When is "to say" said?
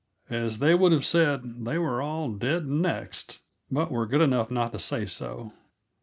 4.73-5.05